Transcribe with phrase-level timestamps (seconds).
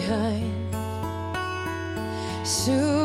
[0.00, 0.76] behind.
[2.46, 2.99] Soon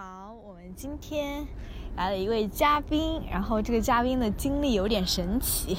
[0.00, 1.44] 好我们今天
[1.96, 5.76] 来了一位嘉宾，然后这个嘉宾的经历有点神奇，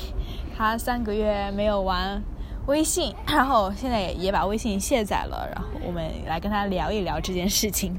[0.57, 2.21] 他三个月没有玩
[2.67, 7.97] 微信，然后现在也也把微信卸载了，然后我们来跟他聊一聊这件事情。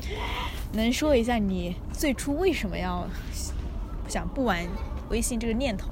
[0.74, 3.06] 能说一下你最初为什么要
[4.06, 4.62] 想不玩
[5.08, 5.88] 微信这个念头？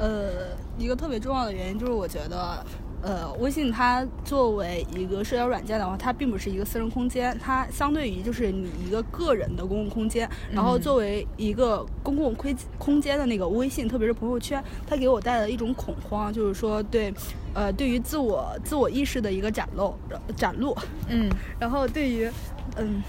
[0.00, 2.66] 呃，一个特别重要的原因就是我觉得。
[3.02, 10.28] 呃，微信它作为一个社交软件的话，它并不是一个私人空间，它相对于就是你一个个人的公共空间。
[10.52, 17.10] 然后作为一个公共空空间的那个微信，特别是朋友圈，它给我带来一种恐慌，就是说对，
[17.54, 19.94] 呃，对于自我自我意识的一个展露
[20.36, 20.76] 展露。
[21.08, 21.30] 嗯。
[21.58, 22.30] 然后对于，
[22.76, 23.02] 嗯，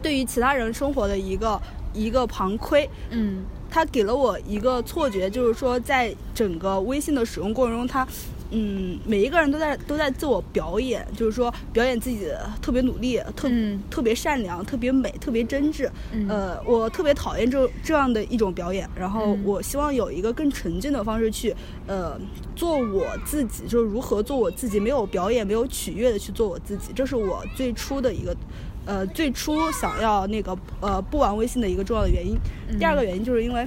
[0.00, 1.60] 对于其他人生活的一个
[1.92, 2.88] 一个旁窥。
[3.10, 3.44] 嗯。
[3.68, 8.06] 它给了我一个错觉，就是说在整个微信的使用过程中，它。
[8.50, 12.28] 嗯，每一个人都在都在自我表演，就是说表演自己
[12.62, 13.50] 特别努力，特
[13.90, 15.88] 特别善良，特别美，特别真挚。
[16.28, 18.88] 呃，我特别讨厌这这样的一种表演。
[18.94, 21.54] 然后我希望有一个更纯净的方式去，
[21.86, 22.18] 呃，
[22.54, 26.92] 做我自己，就是如何做我自己，没有表演，没有取悦的去做我自己。
[26.94, 28.36] 这是我最初的一个，
[28.84, 32.36] 呃，最初想要那个呃不玩微信的一个重要的原因。
[32.78, 33.66] 第二个原因就是因为。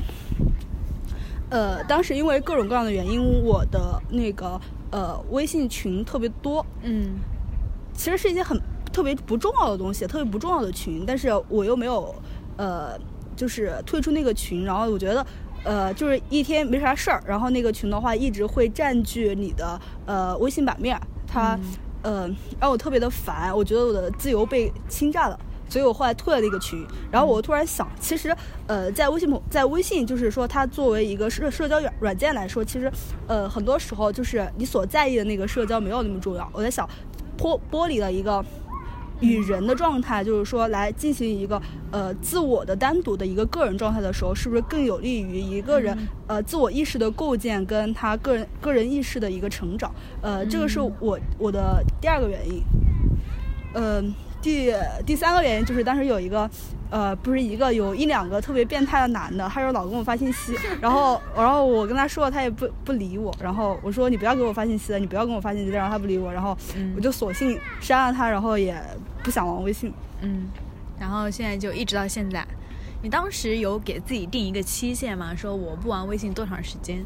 [1.50, 4.60] 呃，当时因为各种各样的原因，我的那个
[4.92, 7.16] 呃微信群特别多，嗯，
[7.94, 8.60] 其实是一些很
[8.92, 12.14] 特别不重要的东西，特别不重要的群，但是我又没有
[12.58, 12.98] 呃，
[13.36, 15.26] 就是退出那个群，然后我觉得
[15.64, 21.60] 呃，就是一天没啥事儿，然后那个群的话一直会占据你的呃微信版面，它
[22.04, 25.40] 呃让我特别的烦，我觉得我的自由被侵占了。
[25.70, 28.36] 所以我后来退了那个群，然后我突然想，其实，
[28.68, 32.92] 呃，在微信在微信，就是说它作为一个社社交软软件来说，其实，
[33.28, 36.50] 呃，很多时候就是你所在意的那个社交没有那么重要。
[36.52, 36.90] 我在想，
[37.38, 38.44] 剥剥离了一个
[39.20, 49.94] 与人的状态，就是说来进行一个呃自我的单独的一个个人状态的时候，是不是更有利于一个人呃自我意识的构建跟他个人个人意识的一个成长？
[50.22, 52.64] 呃，这个是我我的第二个原因，
[53.76, 54.14] 嗯。
[54.42, 54.74] 第
[55.06, 56.50] 第三个原因就是当时有一个，
[56.90, 66.58] 呃，不是一个，有一两个特别变态的男的，他就老给我发信息， 然后然后我跟他说，他也不不理我，然后我说你不要给我发信息了，你不要跟我发信息，然后他不理我，然后
[66.96, 68.82] 我就索性删了他，然后也
[69.24, 69.92] 不想玩微信。
[70.22, 70.48] 嗯，
[70.98, 72.48] 然后现在就一直到现在，
[73.02, 75.36] 你当时有给自己定一个期限吗？
[75.36, 77.06] 说我不玩微信多长时间？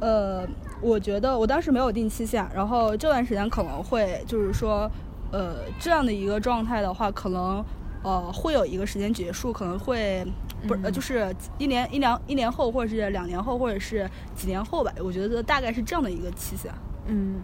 [0.00, 0.46] 呃，
[0.80, 4.90] 我觉得我当时没有定期限，然后这段时间可能会就是说。
[5.36, 7.62] 呃，这样的一个状态的话，可能
[8.02, 10.26] 呃会有一个时间结束，可能会
[10.66, 14.90] 不是呃就是一年一两一年后，或者是两年后，或者是几年后吧。
[14.98, 16.72] 我觉得大概是这样的一个期限。
[17.04, 17.42] 嗯，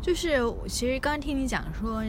[0.00, 2.04] 就是其实刚刚听你讲说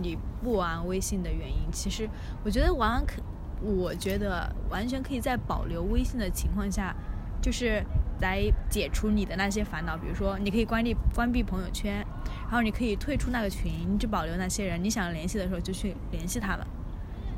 [0.00, 2.08] 你不玩微信的原因，其实
[2.44, 3.20] 我觉得玩可，
[3.60, 6.94] 我觉得完全可以在保留微信的情况下，
[7.42, 7.82] 就是
[8.20, 9.96] 来解除你的那些烦恼。
[9.96, 12.06] 比如说，你可以关闭关闭朋友圈。
[12.48, 16.66] 然后你可以退出那个群，就保留那些人，你想联系的时候就去联系他们。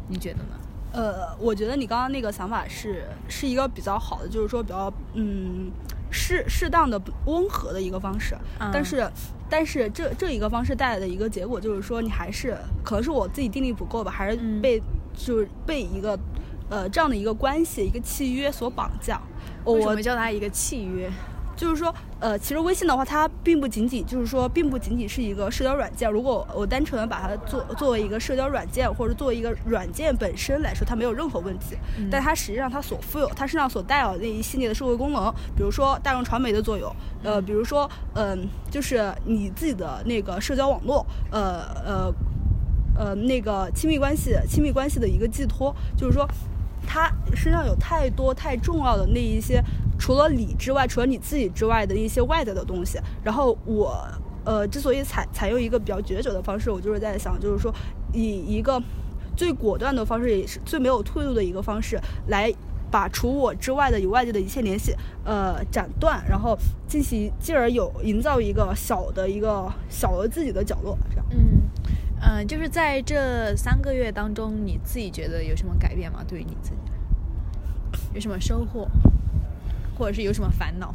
[0.08, 0.54] 你觉得呢？
[0.92, 5.70] 呃，我觉得你刚刚那个想法是是一个比较好的，就是说比较嗯
[6.10, 8.36] 适适当的温和的一个方式。
[8.72, 9.10] 但是
[9.48, 14.80] 但是这这一个方式带来的一个结果就是说，你还是可能是我自己定力不够吧，还是被
[15.14, 16.18] 就是被一个
[16.68, 19.20] 呃这样的一个关系一个契约所绑架。
[19.64, 21.10] 为什么叫它一个契约？
[21.60, 26.10] 就是说，呃，其实微信的话，它并不仅仅就是说，并不仅仅是一个社交软件。
[26.10, 31.76] 如果我单纯的把它作作为一个社交软件，或者作为一个软件本身来说，它没有任何问题。
[32.10, 36.90] 但它实际上它所富有，它身上所带有的那一系列的社会功能，比如说大众传媒的作用，
[37.22, 42.14] 呃，比如说，嗯，就是你自己的那个社交网络，呃呃
[42.96, 46.26] 呃，那个亲密关系、亲密关系的一个寄托，就是说。
[46.92, 49.62] 它身上有太多太重要的那一些，
[50.00, 52.98] 除了你之外，除了你自己之外的一些外在的东西。
[53.22, 54.04] 然后我，
[54.44, 57.72] 呃，之所以采采用一个比较决绝的方式，我就是在想，就是说，
[58.12, 58.82] 以一个
[59.36, 62.52] 最果断的方式，也是最没有退路的一个方式，来
[62.90, 66.58] 把除我之外的与外界的一切联系，呃，斩断，然后
[66.88, 71.26] 进行，进而有营造一个小的一个小的自己的角落，这样。
[71.30, 71.60] 嗯。
[72.22, 76.22] 嗯，就是在这三个月当中，你自己觉得有什么改变吗？
[76.28, 76.76] 对于你自己，
[78.12, 78.86] 有什么收获，
[80.00, 80.94] 或者是有什么烦恼？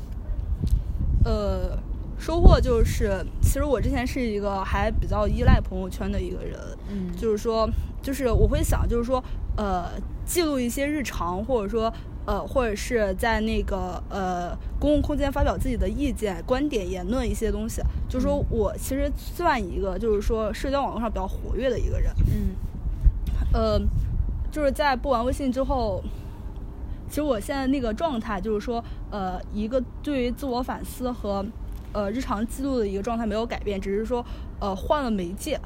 [1.23, 1.77] 呃，
[2.17, 6.59] 收获就是，其实我之前是一个还比较依赖朋友圈的一个人，
[6.89, 7.69] 嗯，就是说，
[8.01, 9.23] 就是我会想，就是说，
[9.55, 9.91] 呃，
[10.25, 11.93] 记录一些日常，或者说。
[12.27, 22.11] 呃，或者是在那个呃公共空间发表自己的意见、观点、言论一些东西，就是说我其实算一个，就是说社交网络上比较活跃的一个人。
[22.25, 22.55] 嗯。
[23.53, 23.79] 呃，
[24.49, 26.03] 就是在不玩微信之后，
[27.09, 31.45] 其实我现在那个状态就是说，呃，一个对于自我反思和
[31.93, 34.25] 呃日常记录的一个状态没有改变，只是说
[34.59, 35.59] 呃换了媒介。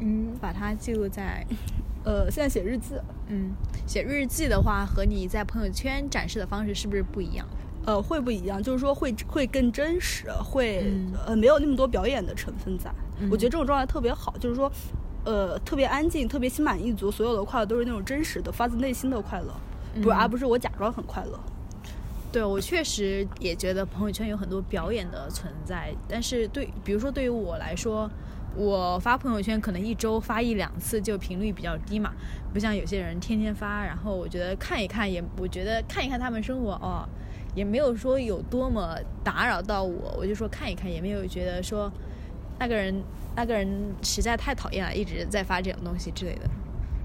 [0.00, 1.46] 嗯，把它记录在，
[2.04, 2.94] 呃，现在写日记。
[3.28, 3.52] 嗯，
[3.86, 7.46] 写日记的话和你在朋友圈展示的方式是不是不一样？
[7.86, 12.90] 呃，会不一样，就是说会会更真实，会、嗯呃没有那么多表演的成分在。
[13.20, 14.70] 嗯我觉得这种状态特别好，就是说，
[15.24, 19.54] 呃，特别安静，特别心满意足，所有的快乐都是那种真实的、发自内心的快乐，
[20.02, 21.38] 不，嗯而不是我假装很快乐。
[22.32, 28.10] 对我确实也觉得朋友圈有很多表演的存在，但是对，比如说对于我来说，
[28.54, 32.12] 我发朋友圈可能一周发一两次，就频率比较低嘛，
[32.52, 33.84] 不像有些人天天发。
[33.84, 37.08] 然后我觉得看一看也，我觉得看一看他们生活哦，
[37.54, 41.90] 也没有说有多么打扰到我，我就说看一看，也没有觉得说
[42.58, 43.02] 那个人
[43.34, 46.42] 那个人实在太讨厌了，一直在发这种东西之类的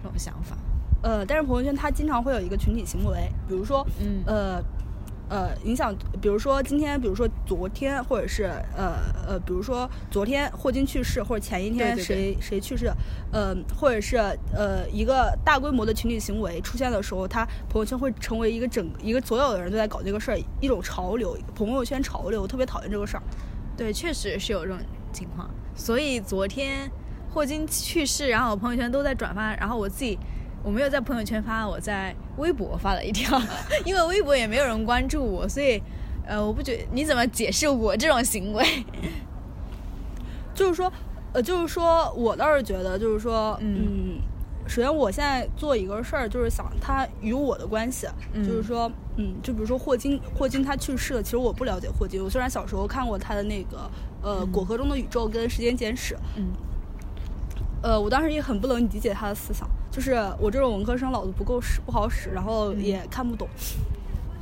[0.04, 0.58] 这种想法。
[1.02, 4.64] 呃，但是朋友圈它经常会有一个群体行为，比如说，嗯呃，
[5.30, 8.44] 呃，影响，比如说今天，比如说昨天，或者是
[8.76, 8.96] 呃
[9.26, 12.92] 呃，比如说昨天霍金去世，或者前一天谁谁去世，
[13.32, 14.18] 呃，或者是
[14.54, 23.24] 呃一个大规模的群体行为出现的时候，他朋友圈会成为一个整一个所有的人都在搞这个事儿，一种潮流，朋友圈潮流，我特别讨厌这个事儿。
[23.78, 24.78] 对，确实是有这种
[25.14, 25.50] 情况。
[25.74, 26.92] 所以昨天
[27.30, 30.20] 霍金去世，然后我朋友圈都在转发，然后我自己
[30.64, 33.42] 我没有在朋友圈发，我在微博发了一条，
[33.86, 35.82] 因为微博也没有人关注我，所以
[36.26, 38.64] 呃，我不觉你怎么解释我这种行为？
[40.54, 40.92] 就是说，
[41.34, 44.18] 呃，就是说我倒是觉得，就是说，嗯。
[44.18, 44.22] 嗯，
[44.68, 48.44] 首先我现在做一个事儿，就是想他与我的关系，嗯。
[48.46, 53.90] 就是说，嗯，就比如说霍金，霍金他去世了，其实我不了解霍金，我虽然小时候看过他的那个，
[54.22, 54.52] 呃，嗯。
[54.52, 56.52] 果壳中的宇宙》跟《时间简史》，嗯。
[57.82, 63.48] 呃，我当时也很不能理解他的思想，就是我这种文科生脑子不够使，不好使，然后嗯也看不懂。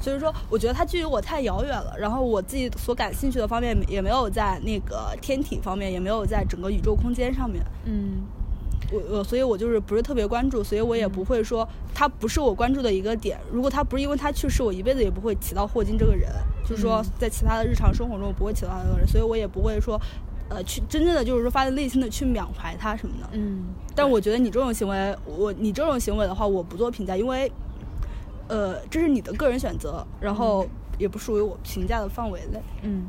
[0.01, 1.93] 所以说，我觉得它距离我太遥远了。
[1.99, 7.61] 然后我自己所感兴趣的方面也没有在那个天体方面，也没有在整个宇宙空间上面。
[7.83, 8.21] 嗯
[8.91, 13.37] 我我所以，我就是不是特别关注，所以我也不会说他不是我关注的一个点。
[13.51, 16.31] 如果他不是因为他去世，我一辈子也不会提到霍金这个人。
[16.65, 19.99] 就是说嗯，在其他的日常生活中，我不会提到他这个人，所以我也不会说，
[20.49, 23.29] 呃，去真正的就是说发自内心的去缅怀他什么的。
[23.33, 23.65] 嗯，
[23.95, 27.51] 但我觉得你这种行为，我你这种行为的话，我不做评价，因为，
[28.47, 32.61] 呃，这是你的个人选择，然后也不属于我评价的范围内。
[32.81, 33.07] 嗯。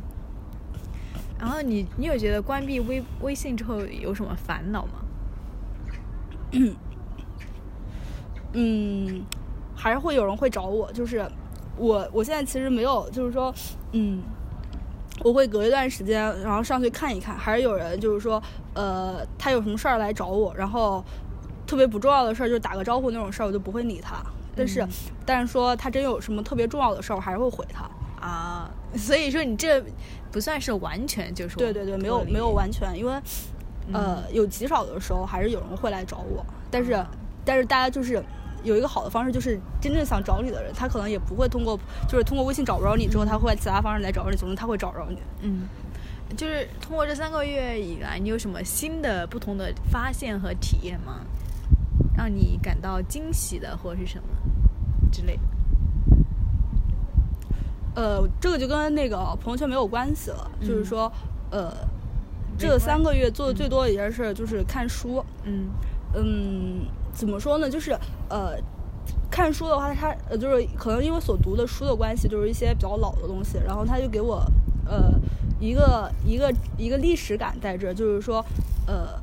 [1.39, 4.93] 然后你你有觉得关闭微微信之后有什么烦恼吗？
[8.53, 9.25] 嗯，
[9.75, 11.27] 还是会有人会找我，就是
[11.79, 13.55] 我我现在其实没有，就是说，
[13.93, 14.23] 嗯，
[15.23, 18.43] 我会隔一段时间，然后上去看一看，还是有人就是说，
[18.75, 21.05] 呃，他有什么事儿来找我，然后
[21.67, 24.17] 特别不重要的事儿，就打个招呼那种事儿，我就不会理他。
[24.57, 24.89] 但是，嗯。
[25.25, 27.89] 但是说他真有什么特别重要的事儿，我还是会回他。
[28.27, 29.83] 啊，所以说你这
[30.31, 33.13] 不算是完全就是对对对，没有没有完全，因为
[33.93, 37.03] 呃有极少的时候还是有人会来找我，但是、
[37.45, 38.23] 但是大家就是
[38.63, 45.19] 有一个好的方式，就是真正想找你的人，他可能也不会通过就是通过微信找不着你之后，他会其他方式来找着你，总之他会找着你。
[45.43, 45.69] 嗯，
[46.37, 51.21] 就是通过这三个月以来，你有什么新的不同的发现和体验吗？
[52.17, 54.25] 让你感到惊喜的，或者是什么
[55.11, 55.43] 之类的？
[57.95, 61.13] 呃，这个就跟那个朋友圈没有关系了，就是嗯说
[61.51, 61.73] 呃
[62.59, 65.25] 这三个月做的最多的一件事就是看书。
[65.45, 65.71] 嗯
[66.13, 66.81] 嗯，
[67.13, 67.69] 怎么说呢？
[67.69, 67.93] 就是
[68.29, 68.57] 呃，
[69.31, 74.45] 看书的话，他呃，就是可能因为所读的书的关系，就是一些比较老的东西，然后他就给我
[74.87, 75.13] 呃
[75.59, 78.45] 一个一个一个历史感在这儿，就是说
[78.87, 79.21] 呃。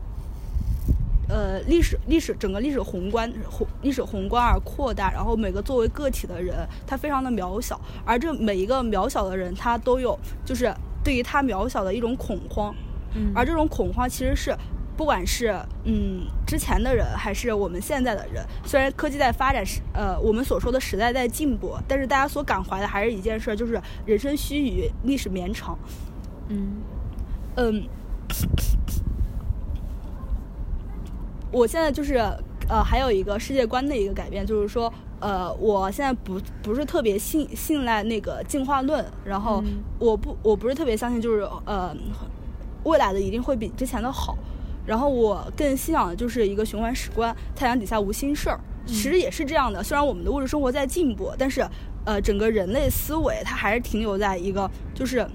[1.29, 12.73] 呃，历史历史整个历史宏观宏历史宏观而扩大，然后每个作为个体的人，他非常的渺小，而这每一个渺小的人，他都有就是对于他渺小的一种恐慌，
[13.13, 14.55] 嗯而这种恐慌其实是，
[14.95, 15.53] 不管是
[15.83, 25.77] 嗯之前的人，还是我们现在的人，虽然科技在发展时，呃，我们所说的时代在进步，但是大家所感怀的还是一件事，就是人生须臾，历史绵长。
[26.47, 26.77] 嗯
[27.57, 27.83] 嗯，
[31.51, 32.15] 我现在就是
[32.69, 41.93] 呃，还有一个世界观的一个改变，就是说，呃，我现在不不是特别信信赖那个进化论，然后嗯我不我不是特别相信，就是呃，
[42.85, 44.37] 未来的一定会比之前的好。
[44.87, 48.59] 然后我更信仰的就是一个循环史观，太阳底下无心事儿。
[48.85, 51.67] 其实也是这样的，虽然我们的物质生活在进步，但是
[52.05, 55.27] 呃，整个人类思维它还是停留在一个就是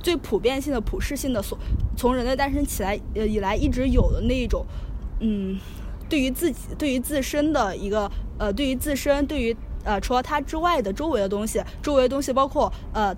[0.00, 1.58] 最普遍性的、普适性的所
[1.96, 4.66] 从人类诞生起来呃以来一直有的那一种，
[5.20, 5.58] 嗯，
[6.10, 13.16] 对于自己、对于自身的一个呃，对于自身，对于呃，除了他之外的周围的东西，周围的东西包括呃，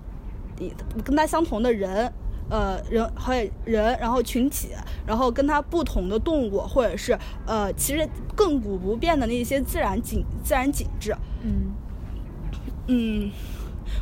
[1.03, 2.09] 跟他相同的人。
[2.49, 3.33] 呃，人和
[3.65, 4.69] 人，然后群体，
[5.07, 11.15] 然后跟它不同的动物，或者是呃，其实亘古不变的那些自然景、自然景致。
[11.43, 11.71] 嗯
[12.87, 13.31] 嗯，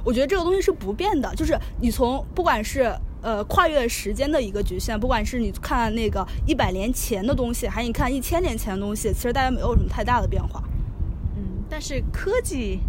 [0.04, 10.64] 我觉得这个东西是不变的，就是你从不管是呃跨越时间的一个局限，不管是你看那个一百年前的东西，还是你看一千年前的东西，其实大家没有什么太大的变化。
[11.38, 12.80] 嗯，但是科技。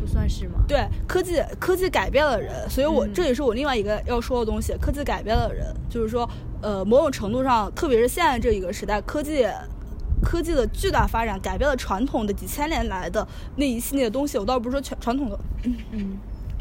[0.00, 0.64] 不算是吗？
[0.66, 4.72] 对，科技科技改变了人，所以我这也是我另外一个要说的东西。
[4.80, 6.28] 科技改变了人，就是说，
[6.62, 9.46] 呃，某种程度上，特别是现在这一个时代，科技
[10.22, 13.26] 科技的巨大发展改变了传统的几千年来的
[13.56, 14.38] 那一系列东西。
[14.38, 15.38] 我倒不是说传传统的，
[15.92, 16.18] 嗯，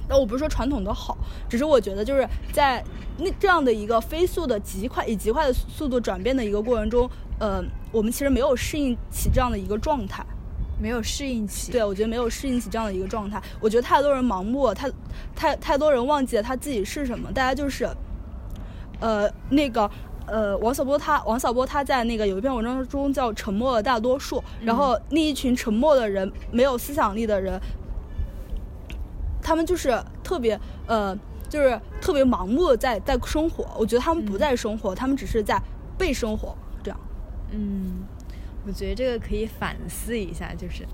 [0.07, 1.17] 那我不是说传统的好，
[1.47, 2.83] 只是我觉得就是在
[3.17, 10.25] 那这样的一个飞速的极快以极快的速度转变的一个过程中，呃，我们其实没有适应起这样的一个状态。
[10.79, 13.41] 没有适应起，对我觉得没有适应起这样的一个状态。
[13.59, 14.89] 我觉得太多人盲目，太
[15.35, 17.31] 太太多人忘记了他自己是什么。
[17.31, 17.89] 大家就是，
[18.99, 19.89] 呃，那个，
[20.25, 27.59] 呃，王小波他，王小波他在那个有一篇文章中叫《沉默的大多数》，然后那一群沉默的人，没有思想力的人，
[29.41, 31.13] 他们就是特别，呃，
[31.49, 33.65] 就是特别盲目的在在生活。
[33.77, 35.61] 我觉得他们不在生活，他们只是在
[35.97, 36.99] 被生活，这样。
[37.51, 38.05] 嗯。
[38.69, 40.85] 我觉得这个可以反思一下，就是，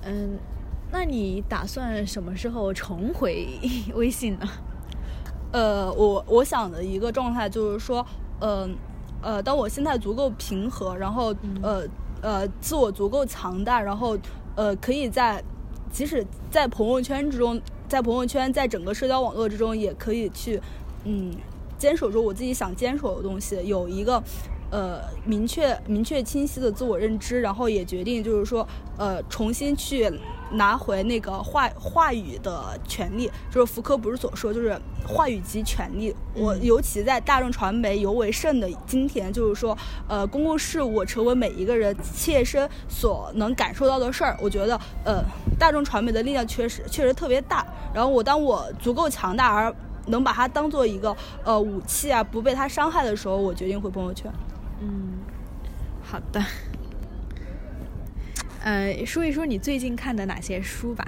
[0.00, 0.38] 嗯，
[0.90, 3.46] 那你打算什么时候重回
[3.94, 4.48] 微信呢？
[5.52, 8.04] 呃，我我想的一个状态就是说，
[8.40, 8.74] 嗯
[9.20, 11.86] 呃，当我心态足够平和，然后呃
[12.22, 14.16] 呃，自我足够强大，然后
[14.56, 15.44] 呃，可以在
[15.92, 20.58] 即使在朋友圈之中，在朋友圈，在整个社交网络之中，也可以去
[21.04, 21.36] 嗯
[21.76, 24.22] 坚守住我自己想坚守的东西，有一个。
[24.70, 30.08] 呃，明确、明确、清晰的自我认知，然后也决定，就是说，呃，重新去
[30.52, 33.30] 拿回那个话话语的权利。
[33.50, 36.14] 就是福柯不是所说，就是话语及权利。
[36.34, 39.76] 我尤其在大众传媒尤为盛的今天，就是说，
[40.08, 44.36] 呃，公共事务成为每一个人切身所能感受到的事儿。
[44.40, 45.20] 我觉得，呃，
[45.58, 47.66] 大众传媒的力量确实确实特别大。
[47.92, 49.74] 然后我当我足够强大而
[50.06, 54.32] 能把它当做一个呃武器啊，不被它伤害的时候，我决定回朋友圈。
[54.80, 55.18] 嗯，
[56.02, 56.44] 好的。
[58.62, 61.06] 呃，说一说你最近看的哪些书吧。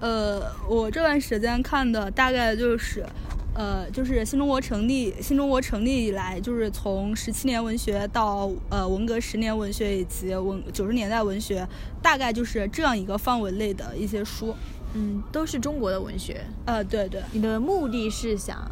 [0.00, 3.06] 呃，我这段时间看的大概就是，
[3.54, 11.66] 呃，就是新中国成立，新中国成立以来，就是从十七年文学到呃文革十年文学以及文九十年代文学，
[12.02, 14.54] 大概就是这样一个范围内的一些书。
[14.94, 16.44] 嗯，都是中国的文学。
[16.66, 17.22] 呃，对对。
[17.32, 18.70] 你的目的是想？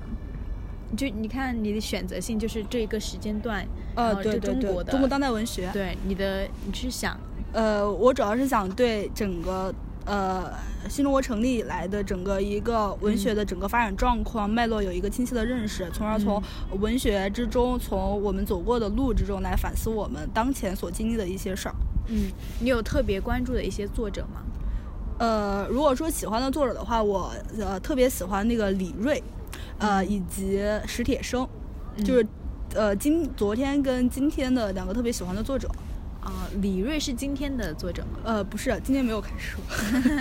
[0.97, 5.71] 就你看，你的选择性就是这一个时间段，呃，对对对，中国当代文学。
[5.73, 7.19] 对，你的你是想，
[7.53, 10.53] 呃，我主要是想对整个呃
[10.91, 16.43] 新中国成立以来的整个一个文学的整个发展状况脉络有一个清晰的认识，从而从
[16.79, 21.75] 文学之中，从我们走过的路之中来反思我们当前所经历的一些事儿。
[22.09, 22.31] 嗯，
[22.61, 24.43] 你有特别关注的一些作者吗？
[25.19, 29.23] 呃，如果说喜欢的作者的话，我呃特别喜欢那个李锐。
[29.83, 31.47] 呃，以及史铁生，
[32.05, 32.27] 就是，
[32.73, 35.69] 呃，今昨天跟今天的两个特别喜欢的作者。
[36.21, 38.21] 啊，李锐是今天的作者吗？
[38.23, 39.59] 呃，不是，今天没有看书。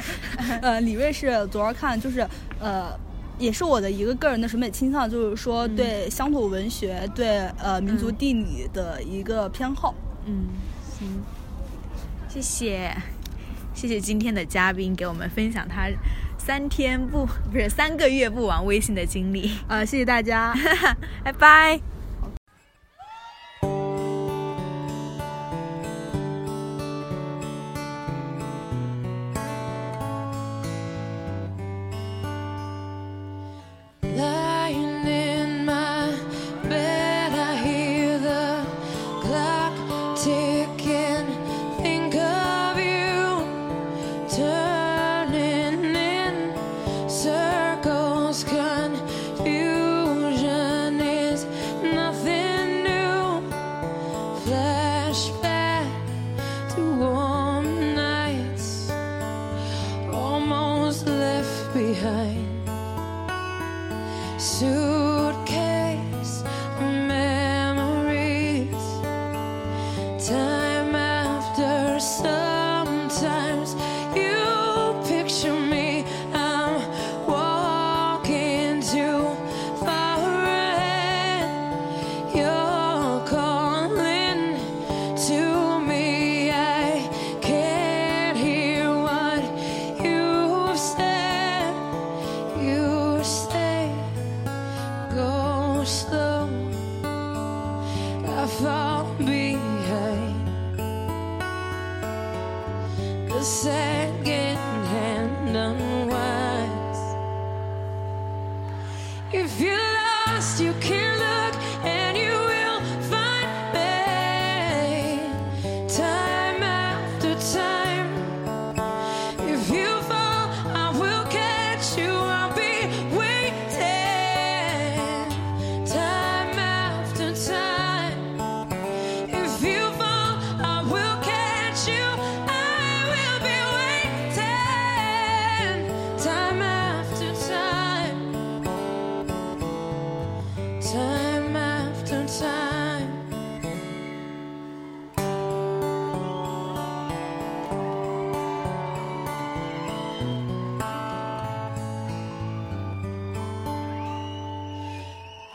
[0.63, 2.27] 呃，李锐是昨儿看，就是
[2.59, 2.99] 呃，
[3.37, 9.93] 也是我的一个个人的审美倾向，就是说对乡土文学、对呃民族地理的一个偏好。
[10.25, 10.47] 嗯，
[10.97, 11.21] 行，
[12.27, 12.97] 谢谢，
[13.75, 15.87] 谢谢今天的嘉宾给我们分享他。
[16.43, 19.85] 三天不不是三个月不玩微信的经历啊！
[19.85, 20.53] 谢谢大家，
[21.23, 21.90] 拜拜。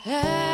[0.06, 0.45] Hey.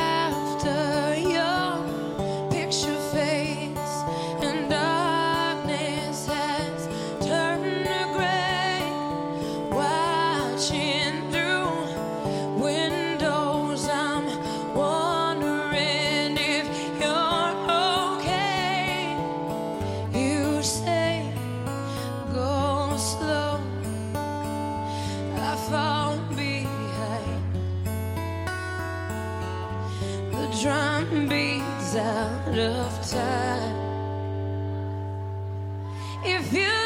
[36.25, 36.82] If you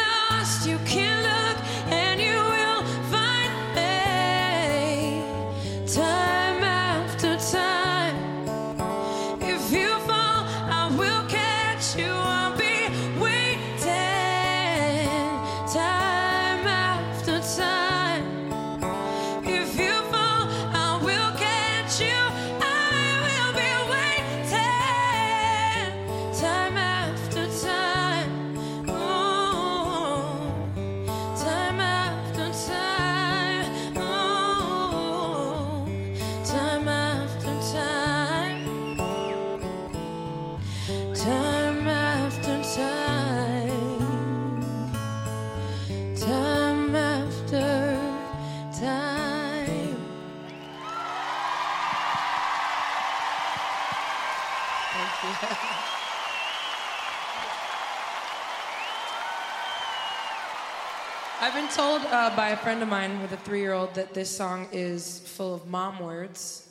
[61.76, 64.66] told uh, by a friend of mine with a three year old that this song
[64.72, 66.70] is full of mom words,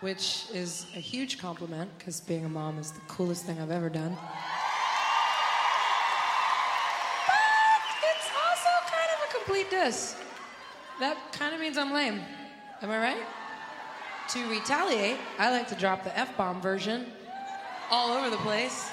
[0.00, 3.88] which is a huge compliment because being a mom is the coolest thing I've ever
[3.88, 4.16] done.
[7.24, 7.36] But
[8.02, 10.16] it's also kind of a complete diss.
[10.98, 12.20] That kind of means I'm lame.
[12.82, 13.22] Am I right?
[14.30, 17.06] To retaliate, I like to drop the F bomb version
[17.92, 18.90] all over the place.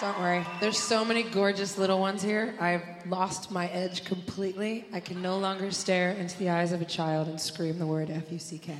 [0.00, 0.44] Don't worry.
[0.60, 2.54] There's so many gorgeous little ones here.
[2.60, 4.86] I've lost my edge completely.
[4.92, 8.10] I can no longer stare into the eyes of a child and scream the word
[8.10, 8.76] F U C K.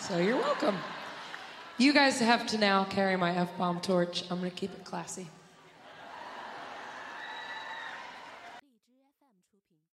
[0.00, 0.76] So you're welcome.
[1.76, 4.22] You guys have to now carry my F bomb torch.
[4.30, 5.26] I'm going to keep it classy.